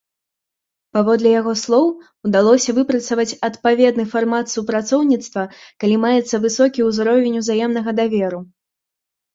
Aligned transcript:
Паводле 0.97 1.33
яго 1.41 1.51
слоў, 1.63 1.85
удалося 2.29 2.75
выпрацаваць 2.79 3.35
адпаведны 3.49 4.07
фармат 4.15 4.45
супрацоўніцтва, 4.55 5.43
калі 5.85 5.95
маецца 6.09 6.35
высокі 6.49 6.79
ўзровень 6.91 7.41
ўзаемнага 7.45 7.91
даверу. 8.03 8.39